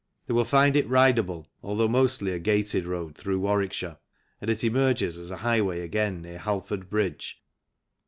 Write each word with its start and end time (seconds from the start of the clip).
They 0.25 0.33
will 0.33 0.45
find 0.45 0.75
it 0.75 0.87
ride 0.89 1.19
able, 1.19 1.45
although 1.61 1.87
mostly 1.87 2.31
a 2.31 2.39
gated 2.39 2.87
road 2.87 3.13
through 3.15 3.37
Warwick 3.39 3.71
shire, 3.71 3.99
and 4.41 4.49
it 4.49 4.63
emerges 4.63 5.19
as 5.19 5.29
a 5.29 5.37
highway 5.37 5.81
again 5.81 6.23
near 6.23 6.39
Halford 6.39 6.89
Bridge. 6.89 7.39